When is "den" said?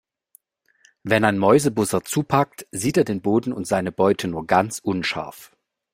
3.03-3.21